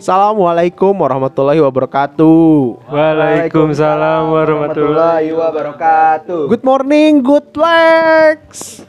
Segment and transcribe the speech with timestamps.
[0.00, 2.88] Assalamualaikum warahmatullahi wabarakatuh.
[2.88, 6.48] Waalaikumsalam warahmatullahi wabarakatuh.
[6.48, 8.80] Good morning, good legs.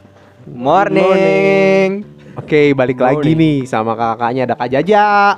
[0.48, 2.08] Morning.
[2.32, 5.36] Oke, balik lagi nih sama kakaknya ada Kak Jaja.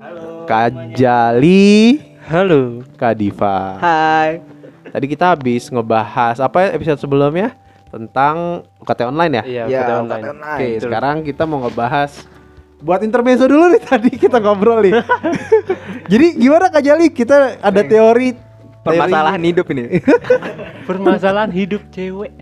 [0.00, 0.48] Halo.
[0.48, 2.80] Kak Jali, Halo.
[2.96, 3.76] Kak Diva.
[3.84, 4.40] Hai.
[4.88, 7.52] Tadi kita habis ngebahas apa ya episode sebelumnya
[7.92, 9.42] tentang UKT online ya?
[9.44, 10.24] Iya, Ya, UKT UKT online.
[10.32, 10.56] online.
[10.56, 10.80] Oke, betul.
[10.88, 12.24] sekarang kita mau ngebahas
[12.78, 14.94] buat intermezzo dulu nih tadi kita ngobrol nih.
[16.12, 17.06] Jadi gimana Kak Jali?
[17.12, 20.00] Kita ada teori Permasalahan hidup ini.
[20.88, 22.32] Permasalahan hidup cewek.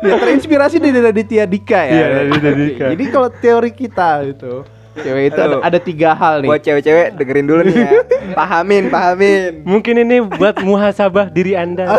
[0.00, 1.92] ya terinspirasi dari Raditya Dika ya.
[1.92, 2.86] Iya, Raditya Dika.
[2.96, 4.64] Jadi kalau teori kita itu
[5.02, 5.62] cewek itu ada, Aduh.
[5.64, 6.48] ada tiga hal nih.
[6.48, 7.90] Buat cewek-cewek dengerin dulu nih ya.
[8.38, 9.66] Pahamin, pahamin.
[9.66, 11.98] Mungkin ini buat muhasabah diri Anda.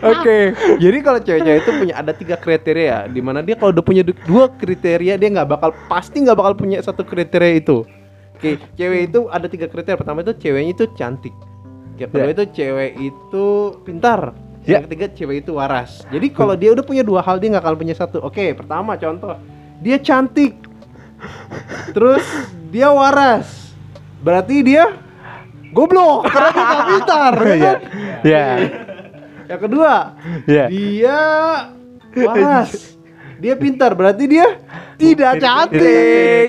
[0.00, 4.02] Oke, jadi kalau cewek-cewek itu punya ada tiga kriteria, di mana dia kalau udah punya
[4.06, 7.84] du- dua kriteria dia nggak bakal pasti nggak bakal punya satu kriteria itu.
[8.36, 9.96] Oke, cewek itu ada tiga kriteria.
[9.96, 11.32] Pertama itu ceweknya itu cantik.
[11.96, 13.44] Yang kedua itu cewek itu
[13.84, 14.36] pintar.
[14.66, 14.82] Ya.
[14.82, 16.02] Yang ketiga cewek itu waras.
[16.10, 18.18] Jadi kalau dia udah punya dua hal dia nggak akan punya satu.
[18.20, 19.38] Oke, pertama contoh
[19.80, 20.56] dia cantik,
[21.92, 22.24] terus
[22.70, 23.72] dia waras.
[24.20, 24.96] Berarti dia
[25.70, 27.32] goblok karena dia pintar.
[27.46, 27.78] ya kan?
[28.24, 28.46] Ya.
[29.46, 29.92] Yang kedua,
[30.50, 30.64] Ya.
[30.66, 31.18] dia
[32.16, 32.96] waras.
[33.36, 34.56] Dia pintar, berarti dia
[34.96, 36.48] tidak cantik.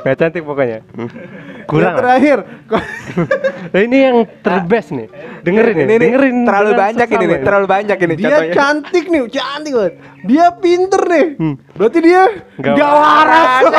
[0.00, 0.80] Gak cantik pokoknya.
[1.66, 1.82] Yang Kurang.
[1.84, 1.98] lah.
[1.98, 2.38] terakhir,
[3.84, 5.08] ini yang terbest nih.
[5.42, 6.36] Dengerin ini, nih, ini dengerin.
[6.42, 8.54] terlalu banyak ini nih, terlalu banyak ini dia contohnya.
[8.54, 9.94] cantik nih, cantik banget.
[10.22, 11.26] Dia pinter nih.
[11.36, 11.54] Hmm.
[11.72, 12.22] Berarti dia
[12.56, 13.62] nggak waras.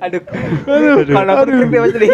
[0.00, 0.22] Aduh.
[1.04, 2.10] Kalau aku denger pasti nih.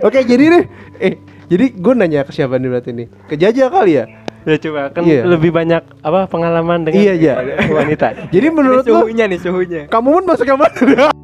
[0.00, 0.62] Oke, jadi nih,
[0.98, 1.14] eh,
[1.46, 3.06] jadi gue nanya ke siapa nih berarti nih?
[3.26, 4.04] Ke Jaja kali ya?
[4.42, 5.22] Ya coba kan Iya.
[5.24, 7.34] lebih banyak apa pengalaman dengan Iya, iya.
[7.62, 8.26] wanita.
[8.28, 9.82] Jadi Ini menurut lo, suhunya nih, suhunya.
[9.86, 11.10] kamu pun masuk yang mana?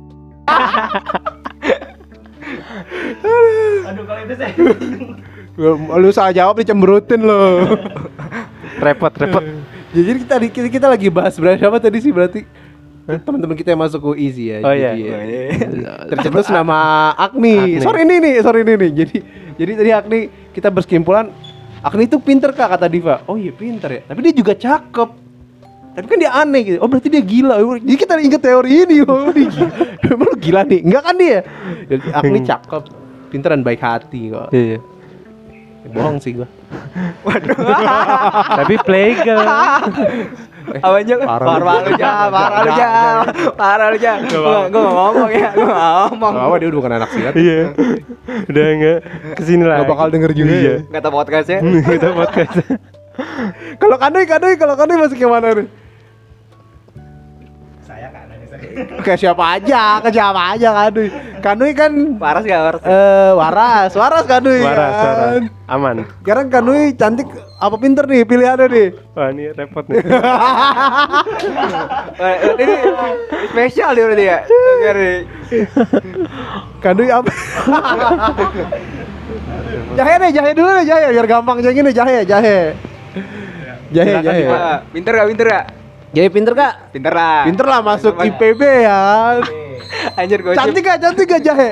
[3.88, 4.52] Aduh, kalau itu saya.
[5.98, 7.66] Lu salah jawab dicemberutin lo.
[8.78, 9.42] Repot, repot.
[9.90, 12.44] Ya, jadi kita, kita kita lagi bahas berarti apa tadi sih berarti
[13.08, 14.60] teman-teman kita yang masuk UI sih ya.
[14.62, 14.92] Oh, iya.
[14.94, 15.16] Jadi, ya.
[15.16, 15.92] Oh, iya.
[16.12, 17.80] Tercetus nama Agni.
[17.80, 17.82] Agni.
[17.82, 18.90] Sore ini nih, sore ini nih.
[18.92, 19.16] Jadi
[19.58, 20.20] jadi tadi Agni
[20.54, 21.32] kita berkesimpulan
[21.82, 23.24] Agni itu pinter kak kata Diva.
[23.26, 24.02] Oh iya pinter ya.
[24.06, 25.27] Tapi dia juga cakep.
[25.94, 26.78] Tapi kan dia aneh gitu.
[26.82, 27.58] Oh berarti dia gila.
[27.78, 28.96] Jadi kita inget teori ini.
[29.08, 29.70] Oh dia gila.
[30.08, 30.80] Emang lu gila nih?
[30.84, 31.38] Enggak kan dia?
[31.88, 32.82] Jadi Agni cakep,
[33.28, 34.48] pinter dan baik hati kok.
[34.54, 34.78] Iya.
[35.88, 36.48] Bohong sih gua.
[38.60, 39.40] Tapi playgirl.
[40.68, 41.24] Parah lu.
[41.24, 42.90] parah lu ja, parah lu ja,
[43.56, 44.20] parah lu ja.
[44.20, 46.32] Gua nggak ngomong ya, gua nggak ngomong.
[46.36, 47.34] Gak apa dia udah bukan anak silat.
[47.40, 47.60] Iya.
[48.52, 48.98] Udah enggak
[49.32, 49.80] ke sini lah.
[49.80, 50.74] Gak bakal denger juga Iya.
[50.84, 50.92] ya.
[50.92, 51.58] Kata podcastnya.
[51.64, 52.54] Kita podcast.
[53.76, 55.66] Kalau Kanui, Kanui, kalau Kanui masuk yang mana nih?
[58.98, 61.06] Ke siapa aja, ke siapa aja Kanui.
[61.38, 62.80] Kanui kan Waras gak waras?
[62.84, 64.60] eh waras, waras Kanui.
[64.62, 65.08] Waras, kan.
[65.08, 65.42] waras.
[65.66, 65.96] Aman.
[66.22, 67.26] Sekarang Kanui cantik
[67.58, 68.86] apa pinter nih pilihannya nih?
[69.14, 70.02] Wah, ini repot nih.
[72.18, 72.74] Eh, Ini
[73.48, 74.38] spesial dia berarti ya.
[74.88, 75.16] Nih.
[76.78, 77.30] Kanui apa?
[79.98, 82.58] jahe nih, jahe dulu nih, jahe biar gampang aja gini, jahe, jahe.
[83.88, 84.44] Jahe, Silakan, jahe.
[84.46, 85.64] Wah, Pinter gak pinter gak?
[86.08, 86.72] Jahe pinter kak?
[86.88, 87.40] Pinter lah.
[87.44, 88.36] Pinter lah masuk Pinter.
[88.40, 89.00] IPB ya.
[90.18, 90.56] Anjir gosip.
[90.56, 90.98] Cantik gak?
[90.98, 91.70] Cantik gak jahe?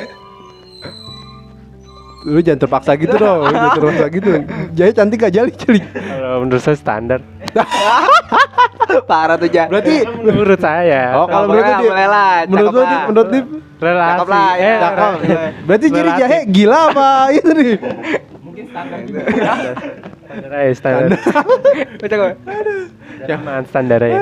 [2.26, 4.30] Lu jangan terpaksa gitu dong, jangan terpaksa gitu.
[4.74, 5.80] Jahe cantik gak jali jali.
[5.80, 7.20] Kalau menurut saya standar.
[9.10, 9.66] Parah tuh ja.
[9.66, 11.16] Berarti Menurut saya.
[11.16, 13.46] oh kalau menurut dia, boleh lah, menurut lu menurut Dip,
[13.76, 14.10] relasi.
[14.12, 14.62] Cakep lah, ya.
[14.64, 15.10] Eh, cakep.
[15.22, 15.40] iya.
[15.64, 17.74] Berarti jadi jahe gila apa itu nih?
[18.56, 21.10] Standar aja, standar.
[22.00, 22.32] Baca gua.
[23.28, 24.20] Jangan standar aja.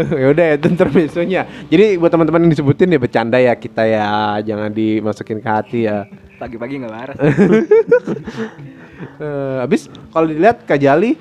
[0.22, 1.42] ya udah ya itu intermezzonya.
[1.68, 6.06] Jadi buat teman-teman yang disebutin ya bercanda ya kita ya, jangan dimasukin ke hati ya.
[6.38, 7.16] Pagi-pagi gak waras.
[9.00, 11.16] Eh, habis kalau dilihat Kak Jali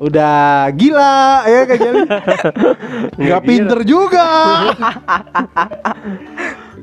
[0.00, 2.00] udah gila ya Kak Jali.
[3.20, 3.48] Nggak gila.
[3.52, 4.26] pinter juga.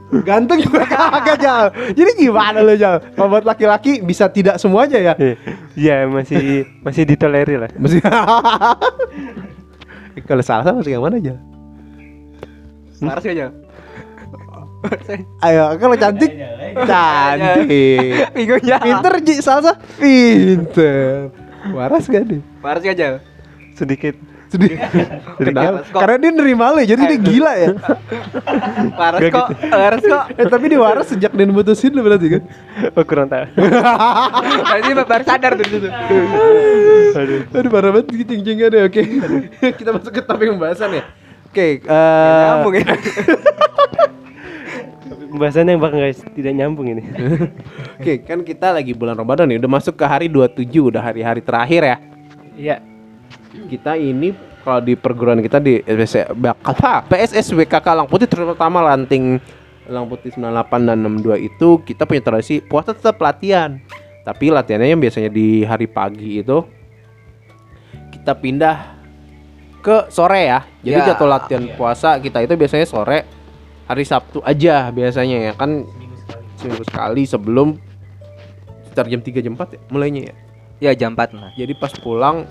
[0.10, 1.70] Ganteng juga kagak Jal.
[1.94, 2.98] Jadi gimana lo Jal?
[3.14, 5.14] Kalau buat laki-laki bisa tidak semuanya ya?
[5.78, 7.72] Iya, masih masih ditolerir lah.
[7.78, 8.02] Mesti
[10.30, 11.36] Kalau salah sama masih yang mana aja?
[13.00, 13.48] Waras gak ja?
[14.84, 15.18] Waras ya?
[15.46, 16.32] Ayo, kalau cantik
[16.84, 18.14] cantik.
[18.66, 18.78] Ya.
[18.82, 21.32] Pinter Ji, salsa pinter.
[21.72, 22.42] Waras gak nih?
[22.60, 23.24] Waras gak?
[23.78, 24.18] Sedikit
[24.50, 24.82] Sedih.
[25.38, 25.86] Kenapa?
[25.94, 27.68] Karena dia nerima lo, jadi dia gila ya.
[28.98, 30.24] Waras kok, waras kok.
[30.42, 32.44] Eh tapi dia waras sejak dia mutusin lo berarti kan?
[32.98, 33.46] Oh kurang tahu.
[34.70, 35.90] Berarti baru sadar tuh di situ.
[37.14, 37.42] Aduh.
[37.54, 38.82] Aduh parah banget gitu ceng deh.
[38.90, 39.02] Oke.
[39.78, 41.04] Kita masuk ke topik pembahasan ya.
[41.50, 42.86] Oke, eh Nyambung ya.
[45.30, 47.06] Pembahasannya yang bakal guys tidak nyambung ini.
[48.02, 51.82] Oke, kan kita lagi bulan Ramadan nih, udah masuk ke hari 27, udah hari-hari terakhir
[51.86, 51.98] ya.
[52.58, 52.76] Iya.
[53.50, 54.30] Kita ini
[54.62, 56.30] kalau di perguruan kita di SPC
[56.62, 59.42] apa PSS WKK Lang Putih terutama lanting
[59.90, 63.82] Lang Putih 98 dan 62 itu kita punya tradisi puasa tetap latihan.
[64.22, 66.62] Tapi latihannya yang biasanya di hari pagi itu
[68.14, 68.78] kita pindah
[69.82, 70.62] ke sore ya.
[70.86, 71.06] Jadi Ya.
[71.10, 73.26] jadwal latihan puasa kita itu biasanya sore
[73.90, 75.88] hari Sabtu aja biasanya ya kan
[76.62, 77.82] seminggu sekali sebelum
[78.86, 80.36] sekitar jam 3 jam 4 ya mulainya ya.
[80.80, 81.50] Ya jam 4 lah.
[81.58, 82.46] Jadi pas pulang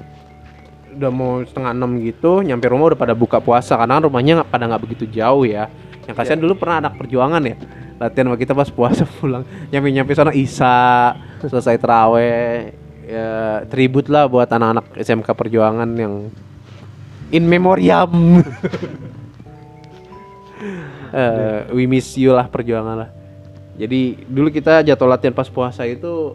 [0.98, 4.64] udah mau setengah enam gitu, nyampe rumah udah pada buka puasa karena rumahnya nggak pada
[4.66, 5.70] nggak begitu jauh ya.
[6.10, 7.56] Yang kasihan dulu pernah anak perjuangan ya,
[8.02, 11.14] latihan sama kita pas puasa pulang, nyampe nyampe sana Isa,
[11.46, 12.74] selesai teraweh,
[13.06, 16.28] ya tribut lah buat anak-anak SMK perjuangan yang
[17.30, 18.10] in memoriam.
[21.08, 23.10] Eh, we miss you lah perjuangan lah.
[23.78, 26.34] Jadi dulu kita jadwal latihan pas puasa itu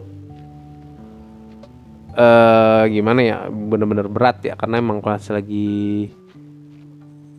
[2.14, 6.08] eh gimana ya bener-bener berat ya karena emang kelas lagi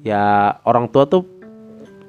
[0.04, 1.24] ya orang tua tuh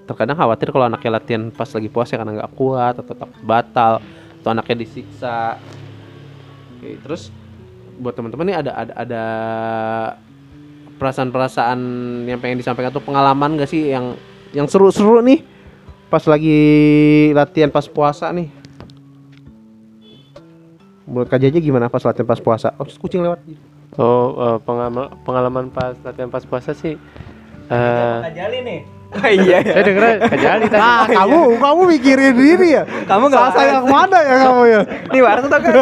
[0.07, 4.03] terkadang khawatir kalau anaknya latihan pas lagi puasa karena nggak kuat atau takut batal
[4.43, 5.59] atau anaknya disiksa.
[6.79, 7.35] Oke, terus
[7.99, 9.25] buat teman-teman nih ada ada ada
[11.01, 11.79] perasaan-perasaan
[12.29, 14.17] yang pengen disampaikan tuh pengalaman gak sih yang
[14.53, 15.45] yang seru-seru nih
[16.09, 16.61] pas lagi
[17.35, 18.49] latihan pas puasa nih
[21.25, 22.77] Jaja gimana pas latihan pas puasa?
[22.77, 23.41] Oh, kucing lewat.
[23.97, 27.01] Oh eh, pengalaman pengalaman pas latihan pas puasa sih.
[27.73, 28.81] eh Jali nih.
[29.15, 29.63] Oh iya.
[29.63, 30.83] saya dengar kejali tadi.
[30.83, 32.83] Ah, kamu kamu mikirin diri ya?
[33.07, 34.81] Kamu nggak Sasa yang mana ya kamu ya?
[35.15, 35.73] Nih waras tuh kan.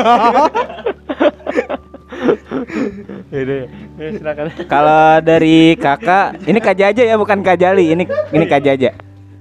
[4.68, 8.92] Kalau dari kakak, ini Kak Jaja ya bukan Kak Jali, ini ini Kak Jaja.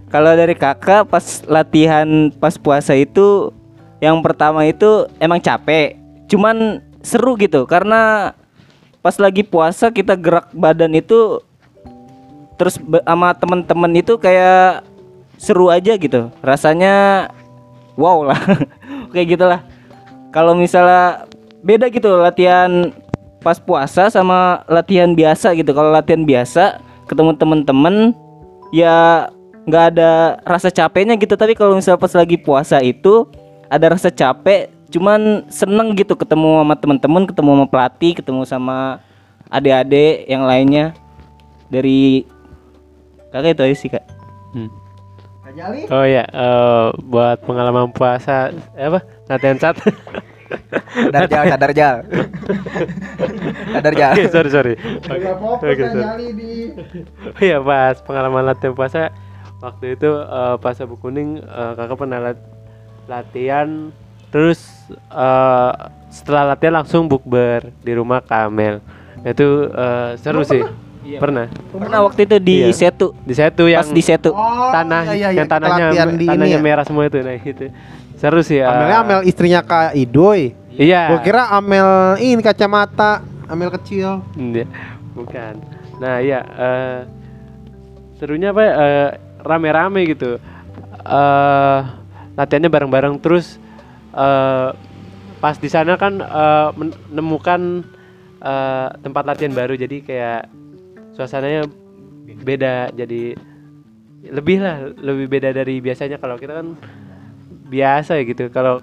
[0.10, 3.50] Kalau dari kakak pas latihan pas puasa itu
[4.04, 5.96] yang pertama itu emang capek,
[6.28, 8.36] cuman seru gitu karena
[9.00, 11.40] pas lagi puasa kita gerak badan itu
[12.60, 12.76] terus
[13.08, 14.84] sama temen-temen itu kayak
[15.40, 17.28] seru aja gitu, rasanya
[17.96, 18.40] wow lah,
[19.16, 19.64] kayak gitulah.
[20.36, 21.24] Kalau misalnya
[21.64, 22.92] beda gitu latihan
[23.40, 25.72] pas puasa sama latihan biasa gitu.
[25.72, 27.96] Kalau latihan biasa ketemu temen-temen
[28.74, 29.30] ya
[29.64, 31.38] nggak ada rasa capeknya gitu.
[31.38, 33.30] Tapi kalau misalnya pas lagi puasa itu
[33.74, 38.78] ada rasa capek, cuman seneng gitu ketemu sama temen-temen, ketemu sama pelatih, ketemu sama
[39.50, 40.94] adik-adik yang lainnya
[41.74, 42.22] dari
[43.34, 44.06] kakak itu aja sih kak.
[44.54, 44.70] Hmm.
[45.90, 49.02] Oh ya, eh, buat pengalaman puasa eh, apa?
[49.30, 49.76] Latihan sat.
[50.94, 51.96] Sadar jal, sadar jal.
[53.74, 54.14] sadar jal.
[54.14, 54.74] Oke, sorry sorry.
[55.62, 56.06] Oke, sorry.
[57.26, 59.10] Oh iya pas pengalaman latihan puasa
[59.62, 62.53] waktu itu eh, pas Abu Kuning eh, kakak pernah lat-
[63.06, 63.92] latihan
[64.30, 64.60] terus
[64.90, 65.72] eh,
[66.08, 68.80] setelah latihan langsung bukber di rumah Kamel
[69.22, 70.64] itu eh, seru sih
[71.20, 72.72] pernah Pernah waktu itu di Iya.
[72.72, 74.32] Setu, di situ yang pas di Setu.
[74.72, 76.64] tanah iya, iya, yang tanahnya latihan di ini tanahnya ya.
[76.64, 77.68] merah semua itu nah itu
[78.16, 78.64] seru sih eh.
[78.64, 80.56] Amelnya Amel istrinya Kak Idoy.
[80.72, 84.24] iya Gua kira Amel ini kacamata, Amel kecil.
[84.34, 84.64] Iya,
[85.12, 85.60] bukan.
[86.00, 87.00] Nah, iya eh
[88.16, 88.62] serunya apa?
[88.62, 90.40] ya, eh, rame-rame gitu.
[91.04, 91.80] Eh
[92.40, 93.16] latihannya bareng-bareng.
[93.20, 93.58] Terus
[94.14, 94.70] eh
[95.44, 97.84] pas di sana kan eh, menemukan
[98.42, 99.74] eh, tempat latihan baru.
[99.76, 100.50] Jadi kayak
[101.18, 101.68] suasananya
[102.44, 102.94] beda.
[102.96, 103.36] Jadi
[104.24, 106.18] lebih lah lebih beda dari biasanya.
[106.18, 106.68] Kalau kita kan
[107.68, 108.48] biasa ya gitu.
[108.54, 108.80] Kalau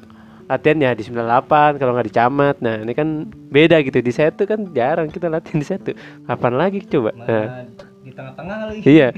[0.51, 2.57] latihan ya di 98 kalau nggak di camat.
[2.59, 4.03] Nah ini kan beda gitu.
[4.03, 5.91] Di setu kan jarang kita latihan di setu
[6.27, 7.15] kapan lagi coba?
[7.15, 7.67] Nah,
[8.01, 8.81] di tengah-tengah lagi.
[8.89, 9.09] iya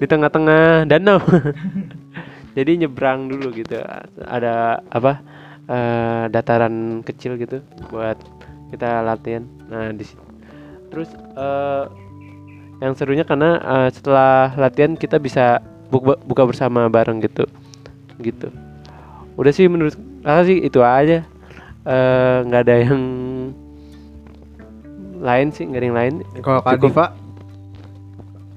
[0.00, 1.20] di tengah-tengah danau
[2.56, 3.76] jadi nyebrang dulu gitu
[4.24, 5.20] ada apa
[5.68, 7.60] eh, dataran kecil gitu
[7.92, 8.16] buat
[8.72, 10.02] kita latihan nah di
[10.88, 11.84] terus eh,
[12.80, 15.60] yang serunya karena eh, setelah latihan kita bisa
[15.92, 17.44] buka, buka bersama bareng gitu
[18.24, 18.48] gitu
[19.36, 19.92] udah sih menurut
[20.24, 21.22] kakak sih itu aja
[21.86, 23.02] Eh, nggak ada yang
[25.22, 26.82] lain sih nggak ada yang lain Kalau Kak.
[26.82, 27.06] Diva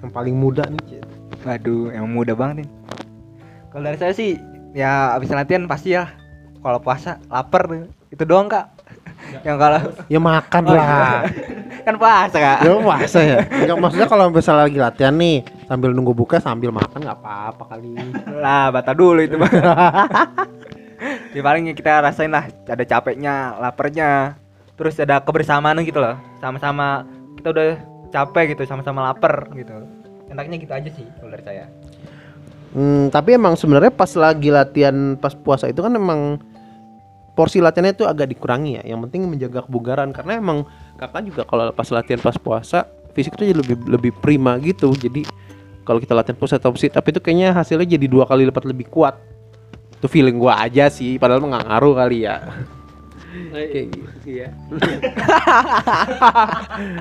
[0.01, 0.81] yang paling muda nih.
[0.89, 1.05] Cid.
[1.45, 2.69] Waduh, emang muda banget nih.
[3.69, 4.37] Kalau dari saya sih
[4.73, 6.09] ya abis latihan pasti ya
[6.61, 7.69] kalau puasa lapar.
[8.09, 8.65] Itu doang kak.
[9.45, 11.27] yang kalau Ya makan lah.
[11.85, 13.37] kan puasa kak Ya masa ya?
[13.45, 17.93] Enggak maksudnya kalau misalnya lagi latihan nih sambil nunggu buka sambil makan nggak apa-apa kali.
[18.41, 19.51] lah batal dulu itu mah
[21.35, 24.35] ya paling kita rasain lah ada capeknya laparnya
[24.75, 27.05] terus ada kebersamaan gitu loh sama-sama
[27.37, 27.69] kita udah
[28.09, 29.85] capek gitu sama-sama lapar gitu
[30.33, 31.65] enaknya gitu aja sih kalau dari saya
[32.69, 36.37] Hmm, tapi emang sebenarnya pas lagi latihan pas puasa itu kan emang
[37.33, 38.83] porsi latihannya itu agak dikurangi ya.
[38.93, 40.67] Yang penting menjaga kebugaran karena emang
[41.01, 42.85] kakak juga kalau pas latihan pas puasa
[43.17, 44.93] fisik tuh jadi lebih lebih prima gitu.
[44.93, 45.25] Jadi
[45.81, 48.85] kalau kita latihan puasa atau sit up itu kayaknya hasilnya jadi dua kali lipat lebih
[48.93, 49.17] kuat.
[49.97, 52.37] Itu feeling gua aja sih, padahal nggak ngaruh kali ya.
[53.53, 54.09] Kayak gitu.
[54.25, 54.47] Iya.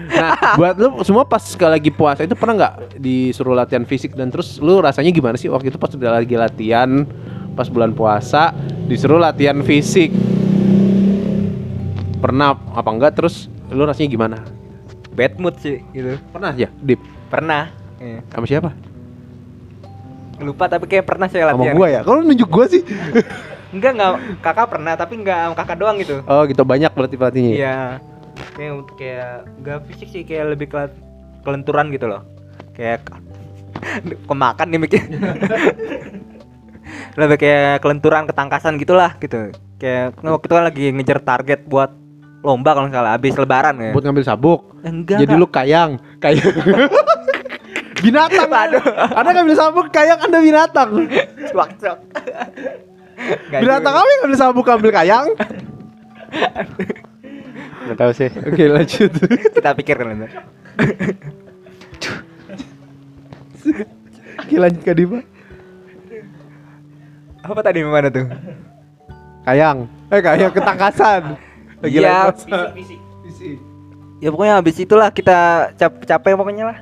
[0.09, 4.33] Nah, buat lu semua pas sekali lagi puasa itu pernah nggak disuruh latihan fisik dan
[4.35, 7.07] terus lu rasanya gimana sih waktu itu pas udah lagi latihan
[7.55, 8.51] pas bulan puasa
[8.91, 10.11] disuruh latihan fisik?
[12.19, 14.39] Pernah apa enggak terus lu rasanya gimana?
[15.19, 17.03] bad mood sih gitu Pernah ya, Dip?
[17.27, 18.23] pernah Iya.
[18.31, 18.71] Sama siapa?
[20.39, 22.01] lupa tapi kayak pernah saya Sama latihan gua ya.
[22.07, 22.87] Kalau nunjuk gua sih.
[23.69, 24.11] enggak enggak
[24.41, 27.51] kakak pernah tapi enggak sama kakak doang gitu Oh, gitu banyak berarti pelatihnya.
[27.51, 27.57] ya?
[27.57, 27.77] Iya.
[28.55, 30.81] Kayak kayak enggak fisik sih kayak lebih ke
[31.43, 32.23] kelenturan gitu loh.
[32.73, 33.05] Kayak
[34.29, 35.03] kemakan nih mikir.
[37.19, 39.51] lebih kayak kelenturan ketangkasan gitulah gitu.
[39.77, 41.91] Kayak waktu itu kan lagi ngejar target buat
[42.39, 43.91] lomba kalau nggak salah habis lebaran ya.
[43.93, 44.61] Buat ngambil sabuk.
[44.81, 45.19] Enggak.
[45.23, 46.51] Jadi lu kayang, kayang.
[47.99, 48.83] binatang aduh.
[49.13, 50.91] Anda ngambil sabuk kayang Anda binatang.
[51.51, 51.87] Waktu.
[53.51, 55.27] Binatang apa yang ngambil sabuk ambil kayang?
[57.89, 58.31] Nggak tahu sih.
[58.31, 59.13] Oke, lanjut.
[59.55, 60.31] Kita pikirkan kan.
[64.45, 65.21] Oke, lanjut ke Dima.
[67.43, 68.29] Apa tadi mana tuh?
[69.49, 69.89] Kayang.
[70.13, 71.41] Eh, kayang ketangkasan.
[71.81, 72.59] Lagi puasa.
[74.19, 76.79] Ya pokoknya habis itulah kita cap capek pokoknya lah.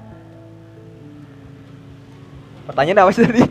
[2.67, 3.43] Pertanyaan apa sih tadi?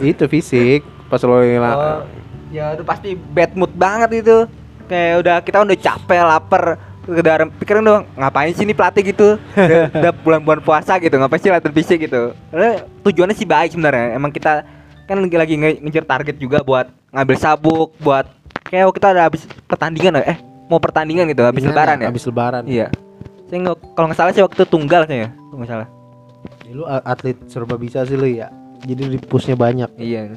[0.00, 0.99] Itu fisik.
[1.10, 2.00] Pas lo yang Oh,
[2.48, 4.46] ya udah pasti bad mood banget itu.
[4.86, 6.64] Kayak udah kita udah capek, lapar,
[7.06, 11.48] udah pikirin dong ngapain sih ini pelatih gitu udah, udah bulan-bulan puasa gitu ngapain sih
[11.48, 12.70] latihan fisik gitu Karena
[13.02, 14.62] tujuannya sih baik sebenarnya emang kita
[15.06, 18.30] kan lagi lagi nge- ngejar target juga buat ngambil sabuk buat
[18.62, 22.62] kayak kita ada habis pertandingan eh mau pertandingan gitu habis lebaran ya Habis lebaran.
[22.64, 22.86] iya
[23.46, 25.88] saya nggak kalau nggak salah sih waktu tunggal saya kalau nggak salah
[26.62, 28.48] Ya, lu atlet serba bisa sih lu ya.
[28.80, 29.90] Jadi di pushnya banyak.
[29.98, 30.30] iya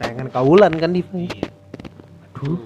[0.00, 1.02] Sayangan kaulan kan di
[2.34, 2.58] Aduh.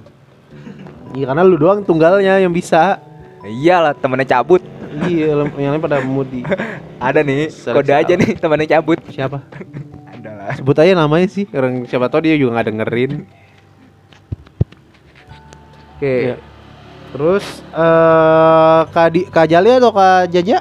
[1.17, 3.01] Iya karena lu doang tunggalnya yang bisa.
[3.39, 6.43] iyalah temennya cabut Iya, yang lain pada mudi.
[6.99, 9.45] ada nih Seleksi kode aja nih temennya cabut Siapa?
[10.17, 11.47] ada lah Sebut aja namanya sih.
[11.55, 13.13] Orang siapa tahu dia juga nggak dengerin.
[15.97, 16.15] Oke.
[16.33, 16.37] Iya.
[17.09, 20.61] Terus eh Kak, Di, Kak Jali atau Kak Jaja?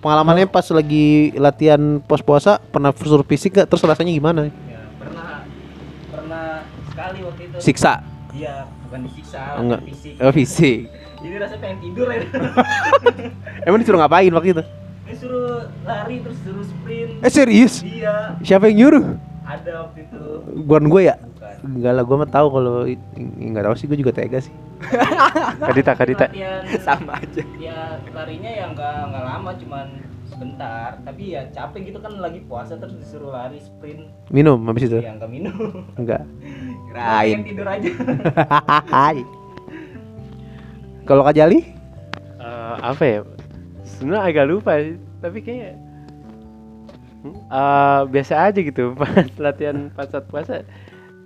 [0.00, 3.68] Pengalamannya pas lagi latihan pos puasa pernah suruh fisik gak?
[3.68, 4.48] Terus rasanya gimana?
[7.20, 7.56] Ya, pernah sekali waktu itu.
[7.60, 7.92] Siksa?
[8.30, 8.54] Iya,
[8.86, 9.80] bukan disiksa, Oh, enggak.
[9.84, 10.14] fisik.
[10.16, 10.78] Oh, fisik.
[11.20, 12.20] Jadi rasanya pengen tidur ya.
[13.66, 14.62] Emang disuruh ngapain waktu itu?
[15.04, 17.10] Disuruh lari terus suruh sprint.
[17.20, 17.74] Eh serius?
[17.82, 19.04] Iya, Siapa yang nyuruh?
[19.42, 20.22] ada waktu itu.
[20.64, 21.18] Bukan gue ya?
[21.18, 21.54] Bukan.
[21.66, 24.54] Enggak lah, gue mah tahu kalau it- nggak tahu sih gue juga tega sih.
[25.66, 26.26] Kadita, Kadita.
[26.26, 29.86] Latihan sama aja ya larinya ya nggak nggak lama cuman
[30.24, 34.96] sebentar tapi ya capek gitu kan lagi puasa terus disuruh lari sprint Minum habis itu?
[34.98, 36.24] ya nggak minum Enggak.
[36.90, 37.90] kirain tidur aja
[38.94, 39.22] Hai.
[41.06, 41.62] Kalau Kak Jali?
[42.38, 43.18] Eh, apa ya?
[43.82, 45.74] Sebenarnya agak lupa sih, tapi kayak
[47.30, 50.62] eh, biasa aja gitu pas latihan pas saat puasa.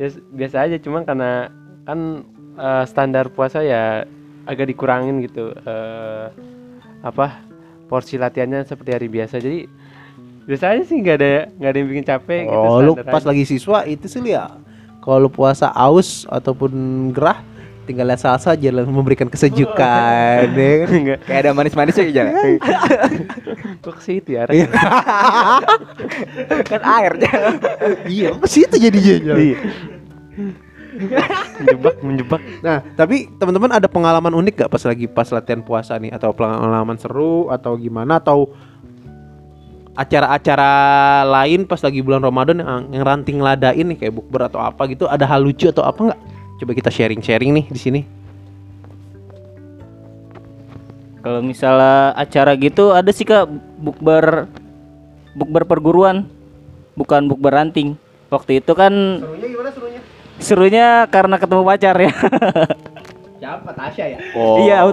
[0.01, 1.49] Ya, biasa aja cuma karena
[1.85, 2.25] kan
[2.57, 4.09] eh, standar puasa ya
[4.45, 5.53] agak dikurangin gitu.
[5.53, 6.27] eh,
[7.05, 7.45] apa
[7.89, 9.37] porsi latihannya seperti hari biasa.
[9.41, 9.69] Jadi
[10.49, 12.67] biasa aja sih nggak ada nggak ada yang bikin capek gitu.
[12.69, 13.29] Oh, lu standar pas aja.
[13.33, 14.49] lagi siswa itu sih ya.
[15.05, 16.73] Kalau lu puasa aus ataupun
[17.13, 17.45] gerah,
[17.85, 20.89] tinggal lihat salsa aja lah memberikan kesejukan, ya kan?
[21.29, 22.25] Kayak ada manis-manisnya gitu
[23.85, 24.49] Kok ke situ ya?
[24.49, 24.67] Iya.
[26.65, 27.33] kan airnya
[28.09, 29.37] Iya, ke situ jadinya.
[29.37, 29.59] Iya.
[31.61, 32.41] menjebak, menjebak.
[32.65, 36.97] Nah, tapi teman-teman ada pengalaman unik gak pas lagi pas latihan puasa nih atau pengalaman
[36.97, 38.55] seru atau gimana atau
[39.95, 40.71] acara-acara
[41.23, 45.07] lain pas lagi bulan Ramadan yang, yang ranting ladain nih kayak bukber atau apa gitu
[45.07, 46.21] ada hal lucu atau apa nggak?
[46.59, 48.01] Coba kita sharing-sharing nih di sini.
[51.25, 53.49] kalau misalnya acara gitu ada sih kak
[53.81, 54.45] bukber
[55.33, 56.29] bukber perguruan
[57.01, 57.97] bukan bukber ranting
[58.29, 58.93] waktu itu kan
[59.25, 60.01] Serunya gimana serunya?
[60.37, 62.13] serunya karena ketemu pacar ya
[63.41, 63.73] Siapa?
[63.73, 64.19] Tasya ya?
[64.37, 64.77] Iya,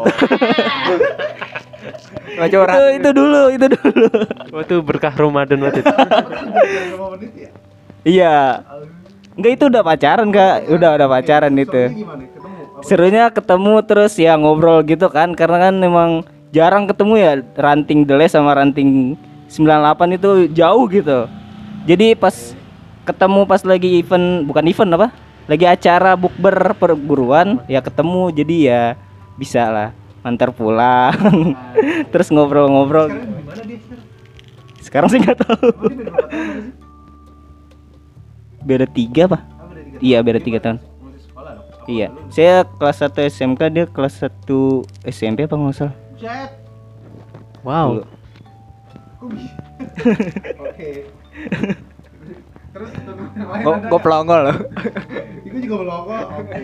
[2.38, 2.51] auto.
[2.51, 4.07] Cuma itu, itu dulu, itu dulu.
[4.53, 5.93] Waktu berkah Ramadan waktu itu.
[7.35, 7.50] Ya?
[8.05, 8.38] iya.
[9.35, 10.57] Enggak itu udah pacaran, Kak.
[10.69, 11.83] Udah udah pacaran itu.
[12.81, 16.09] Serunya ketemu terus ya ngobrol gitu kan karena kan memang
[16.50, 19.13] jarang ketemu ya ranting Deles sama ranting
[19.47, 21.29] 98 itu jauh gitu.
[21.85, 22.33] Jadi pas
[23.05, 25.07] ketemu pas lagi event bukan event apa?
[25.45, 28.83] Lagi acara bukber perguruan ya ketemu jadi ya
[29.38, 31.13] bisa lah antar pulang
[32.11, 34.05] terus ngobrol-ngobrol Sekarang di mana dia sekarang?
[34.81, 35.67] sekarang sih nggak tahu
[38.51, 40.77] Oh, beda tiga apa beda tiga Iya, beda tiga tahun.
[41.17, 41.53] sekolah
[41.87, 44.45] iya saya kelas 1 SMK dia kelas 1
[45.03, 45.95] SMP apa nggak salah.
[47.61, 48.05] Wow.
[49.21, 49.53] Bisa?
[50.59, 51.05] Oke.
[52.71, 52.89] Terus
[53.61, 54.57] Gue pelongol loh.
[55.41, 56.17] Itu juga melongo.
[56.37, 56.57] Oke.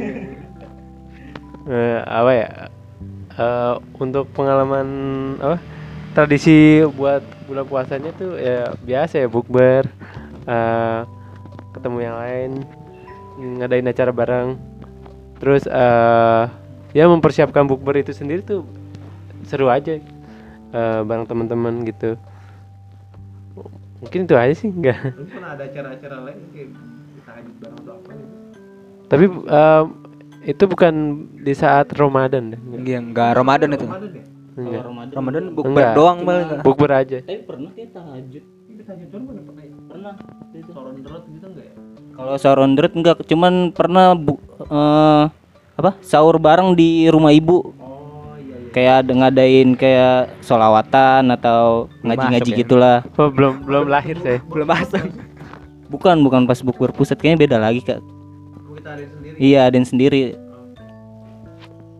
[1.67, 2.49] Eh, apa ya?
[3.37, 4.87] Eh, untuk pengalaman
[5.37, 5.61] apa?
[6.17, 9.85] Tradisi buat bulan puasanya tuh ya biasa ya bukber,
[10.49, 10.99] eh,
[11.77, 12.51] ketemu yang lain,
[13.61, 14.57] ngadain acara bareng.
[15.37, 16.43] Terus eh
[16.97, 18.65] ya mempersiapkan bukber itu sendiri tuh
[19.45, 20.01] seru aja
[20.73, 22.17] eh, bareng teman-teman gitu.
[24.01, 25.13] Mungkin itu aja sih enggak.
[25.13, 26.69] Pernah ada acara-acara lain kayak
[27.21, 28.35] tahajud bareng atau apa gitu?
[29.05, 29.83] Tapi eh,
[30.47, 30.93] itu bukan
[31.43, 32.59] di saat Ramadan deh.
[32.59, 32.87] Enggak.
[32.87, 33.85] Iya, enggak Ramadan itu.
[33.85, 34.23] Ramadan ya?
[34.57, 34.83] Enggak.
[35.13, 36.63] Ramadan bukber doang malah.
[36.63, 37.19] Bukber aja.
[37.21, 39.73] tapi pernah kita tahajud Ini tahajud pernah ya?
[39.91, 40.13] pernah
[40.71, 41.75] Soron derot gitu enggak ya?
[42.17, 45.23] Kalau sahur on the road enggak, cuman pernah bu, eh,
[45.77, 47.69] apa sahur bareng di rumah ibu.
[47.77, 48.73] Oh iya iya.
[48.73, 52.57] Kayak ada ngadain kayak solawatan atau ngaji-ngaji ya?
[52.57, 52.97] gitulah.
[53.21, 54.41] Oh, belum belum lahir saya.
[54.49, 55.05] Belum masuk.
[55.93, 58.01] Bukan bukan pas bukber pusat kayaknya beda lagi kak.
[58.01, 58.97] Kita.
[59.37, 60.33] Iya ada yang sendiri.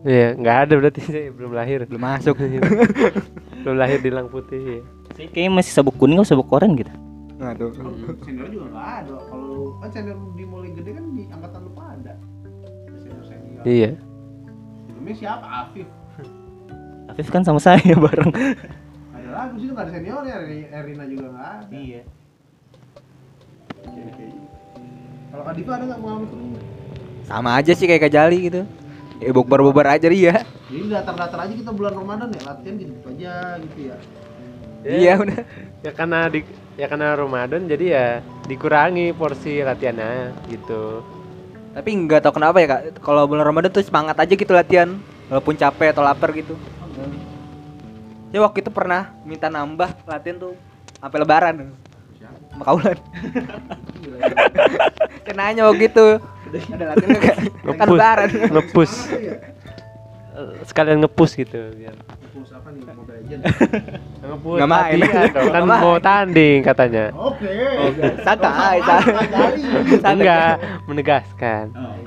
[0.02, 1.82] Iya, nggak ada berarti saya belum lahir.
[1.84, 2.34] Belum masuk.
[3.62, 4.58] belum lahir di Lang Putih.
[4.58, 4.80] ya.
[5.14, 6.92] Saya kayaknya masih sabuk kuning atau sabuk oranye gitu.
[7.38, 7.70] Nah, tuh.
[8.22, 9.14] Senior juga enggak ada.
[9.24, 12.14] Kalau kan senior di mulai gede kan di angkatan lu pada.
[12.96, 13.62] Senior senior.
[13.62, 13.90] Iya.
[14.84, 15.46] Sebelumnya siapa?
[15.46, 15.88] Afif.
[17.08, 18.30] Afif kan sama saya bareng.
[19.12, 20.34] Ada lagu sih nggak ada seniornya.
[20.40, 21.66] Eri- Erina juga nggak ada.
[21.70, 22.02] Iya.
[23.80, 24.26] Oke, oke.
[25.28, 26.28] Kalau Kak Diva ada nggak pengalaman?
[27.28, 28.64] Sama aja sih kayak Kajali gitu.
[29.20, 30.48] Ya bukber-bukber aja dia.
[30.72, 33.96] Jadi datar-datar aja kita bulan Ramadan ya latihan gitu aja gitu ya.
[34.88, 35.38] Iya udah.
[35.84, 36.40] Ya karena di
[36.80, 38.06] ya karena Ramadan jadi ya
[38.48, 41.04] dikurangi porsi latihannya gitu.
[41.76, 42.80] Tapi nggak tahu kenapa ya kak.
[43.04, 44.96] Kalau bulan Ramadan tuh semangat aja gitu latihan.
[45.28, 46.56] Walaupun capek atau lapar gitu.
[48.32, 50.54] Ya waktu itu pernah minta nambah latihan tuh
[50.96, 51.54] sampai lebaran.
[52.54, 52.98] Sama kaulan.
[55.28, 56.06] Cenanya waktu itu.
[56.48, 57.20] Ada latihan?
[57.20, 58.28] Kan Ngepus, lebaran.
[58.48, 58.92] ngepus.
[60.64, 61.94] Sekalian ngepus gitu biar.
[62.30, 63.44] Khusus apa nih Mobile Legends?
[64.22, 64.98] Ngepus Nggak main.
[65.34, 67.04] dong, kan mau tanding katanya.
[67.12, 67.50] Oke.
[68.22, 69.58] Santai, santai.
[70.06, 70.54] Enggak,
[70.86, 71.64] menegaskan.
[71.74, 71.98] Oh,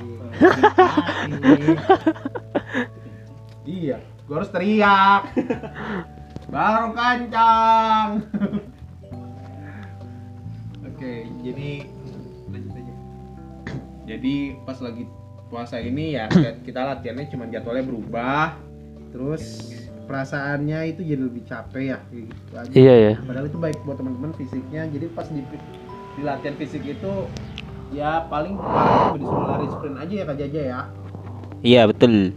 [3.62, 5.22] iya, gua harus teriak.
[6.48, 8.08] Baru kancang.
[10.88, 11.70] Oke, jadi
[12.48, 12.81] lanjut.
[14.12, 15.08] Jadi pas lagi
[15.48, 16.28] puasa ini ya
[16.66, 18.60] kita latihannya cuma jadwalnya berubah.
[19.08, 19.72] Terus
[20.02, 22.72] perasaannya itu jadi lebih capek ya gitu aja.
[22.72, 23.12] Iya ya.
[23.22, 24.88] Padahal itu baik buat teman-teman fisiknya.
[24.88, 25.40] Jadi pas di,
[26.12, 27.12] di latihan fisik itu
[27.92, 30.80] ya paling paling disuruh lari sprint aja ya Kak Jaja ya.
[31.62, 32.32] Iya betul.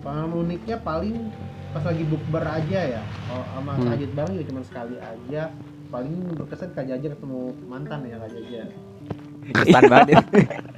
[0.00, 1.30] Pengalaman uniknya paling
[1.70, 3.02] pas lagi bukber aja ya.
[3.26, 3.84] Kalau sama Hmm.
[3.84, 5.42] tahajud bareng juga cuma sekali aja.
[5.86, 8.62] Paling berkesan Kak Jaja ketemu mantan ya Kak Jaja.
[9.52, 10.18] Kesan banget.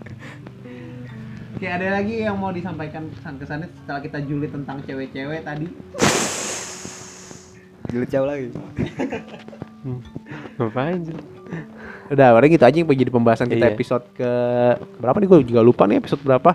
[1.58, 5.66] Oke, ada lagi yang mau disampaikan kesan-kesannya setelah kita julid tentang cewek-cewek tadi?
[7.90, 8.54] Julid jauh lagi.
[10.54, 11.18] Ngapain sih?
[12.14, 13.74] Udah, paling gitu aja yang jadi pembahasan kita Iya.
[13.74, 14.30] episode ke
[15.02, 16.54] berapa nih gue juga lupa nih episode berapa.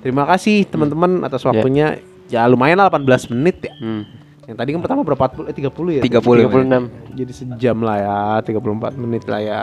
[0.00, 2.00] Terima kasih teman-teman atas waktunya.
[2.32, 3.76] Ya lumayan lah 18 menit ya.
[3.76, 4.08] Hmm.
[4.48, 6.02] Yang tadi kan pertama berapa 40 eh 30 ya?
[6.08, 6.48] 30.
[6.48, 6.88] 36.
[7.20, 9.60] Jadi sejam lah ya, 34 menit lah ya.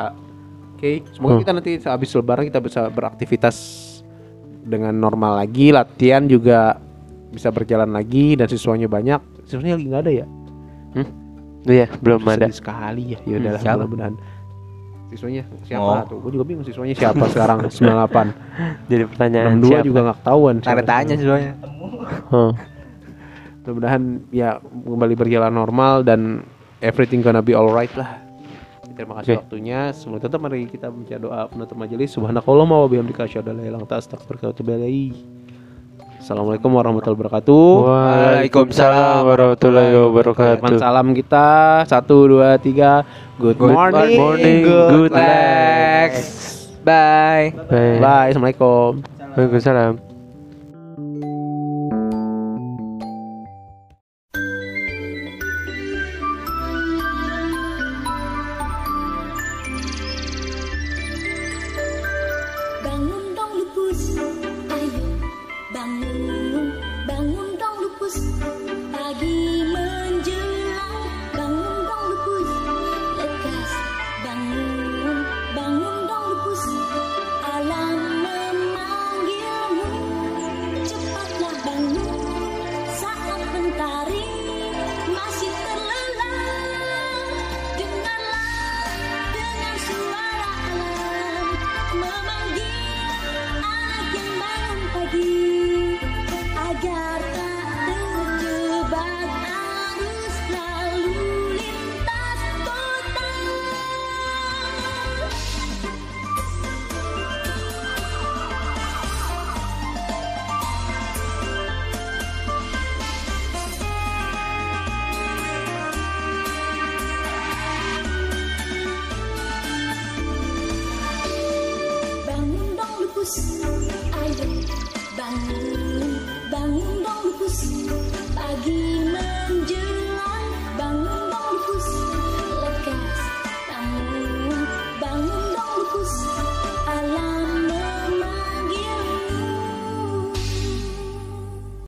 [0.77, 1.41] Oke, semoga Hmm.
[1.41, 3.55] kita nanti habis lebaran kita bisa beraktivitas
[4.61, 6.77] dengan normal lagi, latihan juga
[7.29, 9.19] bisa berjalan lagi dan siswanya banyak.
[9.45, 10.25] Siswanya lagi nggak ada ya?
[11.61, 12.47] Iya, belum ada.
[12.49, 13.19] Sekali ya.
[13.23, 13.77] Ya udahlah, siapa?
[13.83, 14.15] mudah-mudahan.
[15.09, 16.01] Siswanya siapa Oh.
[16.07, 16.17] tuh?
[16.21, 18.87] Gue juga bingung siswanya siapa sekarang 98.
[18.87, 19.83] Jadi pertanyaan 62 siapa?
[19.83, 20.55] juga nggak ketahuan.
[20.61, 21.53] Tanda tanya semuanya.
[22.31, 22.51] Oh.
[23.59, 26.41] mudah-mudahan ya kembali berjalan normal dan
[26.81, 28.17] everything gonna be alright lah
[28.99, 29.39] Terima kasih okay.
[29.39, 29.79] waktunya.
[29.95, 32.11] Semoga tetap mari kita baca doa penutup majelis.
[32.11, 35.15] Subhanakallahumma wa bihamdika asyhadu an la ilaha illa anta astaghfiruka wa.
[36.19, 37.63] Assalamualaikum warahmatullahi wabarakatuh.
[37.87, 40.59] Waalaikumsalam warahmatullahi wabarakatuh.
[40.59, 41.47] Teman salam kita
[41.87, 43.07] satu dua tiga.
[43.39, 46.19] Good, good morning, morning, good, good legs.
[46.83, 47.55] Bye.
[47.71, 48.03] Bye.
[48.03, 48.35] Bye.
[48.35, 48.99] Assalamualaikum.
[49.31, 50.08] Waalaikumsalam.